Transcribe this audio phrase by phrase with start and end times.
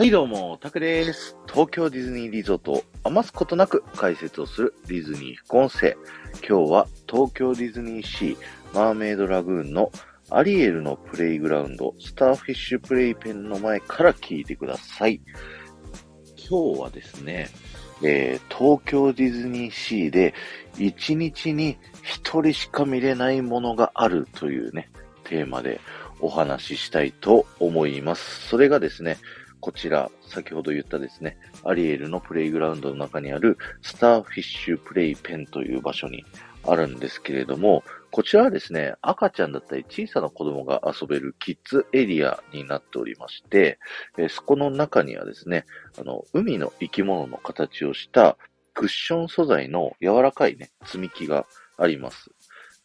[0.00, 1.36] はいどうも、タクです。
[1.46, 5.94] 東京ディズニーリゾートを余すことなく解説をするディズニー副音声。
[6.36, 8.36] 今日は東京ディズニーシー
[8.74, 9.92] マーメイドラグーンの
[10.30, 15.20] アリエルのプレイグラウンドスターフィッシュプレイペンの前から聞いてください。
[16.48, 17.50] 今日はですね、
[18.02, 20.32] えー東京ディズニーシーで
[20.76, 21.76] 1日に
[22.24, 24.90] 1人しか見れないものがあるというね、
[25.24, 25.78] テーマで
[26.20, 28.48] お話ししたいと思います。
[28.48, 29.18] それがですね、
[29.60, 36.24] こちら、先ほど言ったですね、アリエルのプレイグラウンドの中にあるスターフィッシュプレイペンという場所に
[36.66, 43.78] あるんですけれども、こちらはですね、赤ちゃんだったり小さな子供が遊べるキッズエリアになっておりまして、
[44.18, 45.64] えそこの中にはですね、
[45.98, 48.36] あの、海の生き物の形をした
[48.74, 51.46] クッション素材の柔らかいね、積み木が
[51.78, 52.30] あります。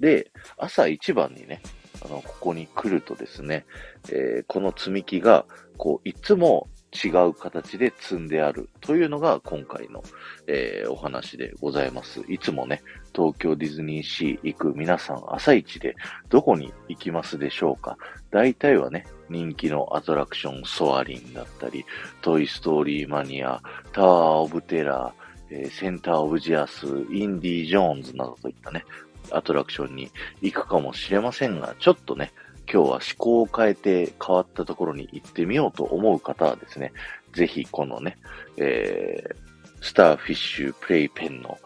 [0.00, 1.62] で、朝一番にね、
[2.04, 3.64] あの、ここに来るとですね、
[4.10, 10.02] えーこの積み木が、こう、いつも違う形で積んであるというのが今回の、
[10.46, 12.20] えーお話でございます。
[12.28, 12.82] いつもね、
[13.14, 15.94] 東京ディズニーシー行く皆さん朝一で
[16.28, 17.96] どこに行きますでしょうか
[18.30, 21.84] 大体はね、人気のアトラクションソアリンだったり、
[22.22, 23.60] トイストーリーマニア、
[23.92, 28.84] タワーオブテラー、えーセンターオブジアス、インディ・ジョーンズなどといったね、
[29.30, 32.32] アトラクションに行くかもしれませんが、ちょっとね、
[32.70, 36.92] 今日は思考を変えて変わったところに行ってみようと思う方はですね、
[37.32, 38.16] ぜひこのね、
[38.56, 39.34] えー、
[39.82, 41.58] スターフィッシュプレイペンの、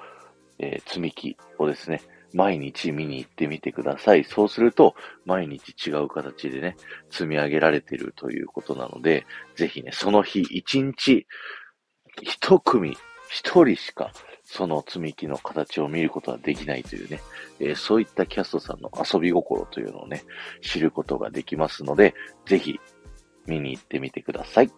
[0.59, 4.25] えー積み木をですね、毎日見に行ってみてください。
[4.25, 6.77] そうすると、毎日違う形でね、
[7.11, 9.25] 積み上げられているということなので、
[9.57, 11.27] ぜひね、その日一日、
[12.23, 12.97] 一組、
[13.31, 14.11] 一人しか、
[14.51, 17.21] その積み木の形を見ることはできないというね、
[17.61, 20.25] えーそういったキャストさんの遊び心というのをね、
[20.63, 22.15] 知ることができますので、
[22.47, 22.81] ぜひ
[23.47, 24.71] 見に行ってみてください。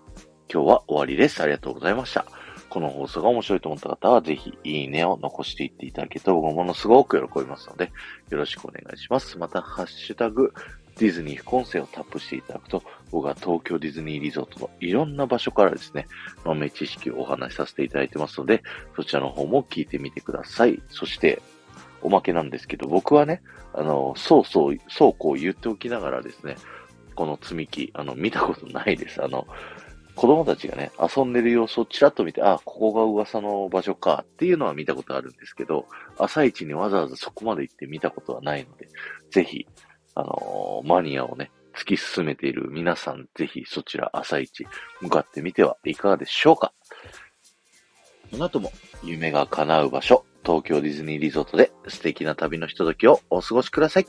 [0.52, 1.40] 今日は終わりです。
[1.40, 2.26] ありがとうございました。
[2.68, 7.92] この放送が面白いと思った方は、ぜひいいねを残していっていただけると僕もものすごく喜びますので、
[8.30, 9.38] よろしくお願いします。
[9.38, 10.52] また、ハッシュタグ、
[10.98, 16.06] ディズニー副音声をタップしていただくと、僕は東京ディズニーリゾートのいろんな場所からですね、
[16.44, 18.62] 豆知識をお話しさせていただいてますので、
[18.96, 20.82] そちらの方も聞いてみてください。
[20.88, 21.42] そして、
[22.02, 23.42] おまけなんですけど、僕はね、
[23.74, 26.56] あの、そうそう、そうこう言っておきながらですね、
[27.14, 29.22] この積み木、あの、見たことないです。
[29.22, 29.46] あの、
[30.16, 35.86] 子供たちがね、遊んでる様子をちらっと見て、あ、ここが噂の場所かっていうのは見たことあるんですけど、
[36.18, 38.88] 朝一にわざわざそこまで行って見たことはないので、
[39.30, 39.66] ぜひ、
[40.20, 44.66] あのーマニアをね、突き進めている皆さん、ぜひそちら朝一
[45.00, 46.72] 向かってみてはいかがでしょうか。
[48.30, 48.70] この後も
[49.02, 54.06] 夢が叶う場所、東京ディズニーリゾートで素敵な旅のひとときをお過ごしください。